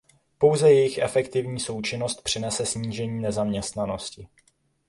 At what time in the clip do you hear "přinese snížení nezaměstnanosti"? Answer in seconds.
2.21-4.27